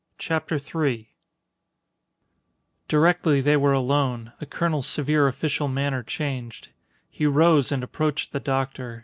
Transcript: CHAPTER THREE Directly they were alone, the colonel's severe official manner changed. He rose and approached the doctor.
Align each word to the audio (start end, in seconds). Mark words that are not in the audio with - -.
CHAPTER 0.17 0.57
THREE 0.57 1.13
Directly 2.87 3.39
they 3.39 3.55
were 3.55 3.71
alone, 3.71 4.33
the 4.39 4.47
colonel's 4.47 4.87
severe 4.87 5.27
official 5.27 5.67
manner 5.67 6.01
changed. 6.01 6.69
He 7.07 7.27
rose 7.27 7.71
and 7.71 7.83
approached 7.83 8.31
the 8.31 8.39
doctor. 8.39 8.99